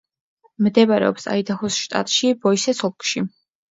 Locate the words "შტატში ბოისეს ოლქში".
1.85-3.29